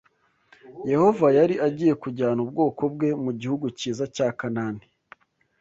Yehova 0.91 1.27
yari 1.37 1.55
agiye 1.67 1.93
kujyana 2.03 2.39
ubwoko 2.45 2.81
bwe 2.93 3.09
mu 3.23 3.31
gihugu 3.41 3.65
cyiza 3.77 4.03
cya 4.15 4.27
Kanani 4.39 4.85